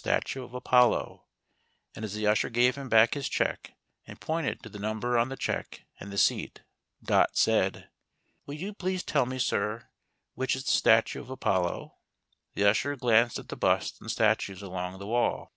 He 0.00 0.10
remembered 0.38 0.52
what 0.52 0.62
the 0.62 0.76
Alto 0.76 0.86
had 0.86 0.88
said 0.88 0.90
about 0.94 0.94
the 0.94 1.18
statue 1.18 1.18
of 1.18 1.18
Apollo, 1.18 1.96
and 1.96 2.04
as 2.04 2.14
the 2.14 2.26
usher 2.28 2.50
gave 2.50 2.76
him 2.76 2.88
back 2.88 3.14
his 3.14 3.28
check 3.28 3.76
and 4.06 4.20
pointed 4.20 4.62
to 4.62 4.68
the 4.68 4.78
num 4.78 5.00
ber 5.00 5.18
on 5.18 5.28
the 5.28 5.36
check 5.36 5.86
and 5.98 6.12
the 6.12 6.16
seat. 6.16 6.62
Dot 7.02 7.36
said: 7.36 7.90
"Will 8.46 8.54
you 8.54 8.72
please 8.72 9.02
tell 9.02 9.26
me, 9.26 9.40
sir, 9.40 9.88
which 10.34 10.54
is 10.54 10.62
the 10.66 10.70
statue 10.70 11.20
of 11.20 11.30
Apollo 11.30 11.96
The 12.54 12.70
usher 12.70 12.94
glanced 12.94 13.40
at 13.40 13.48
the 13.48 13.56
busts 13.56 14.00
and 14.00 14.08
statues 14.08 14.62
along 14.62 15.00
the 15.00 15.06
wall. 15.08 15.50